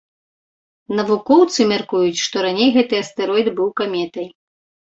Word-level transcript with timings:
Навукоўцы 0.99 1.67
мяркуюць, 1.73 2.23
што 2.25 2.35
раней 2.47 2.73
гэты 2.81 2.93
астэроід 3.05 3.47
быў 3.63 3.69
каметай. 3.83 4.27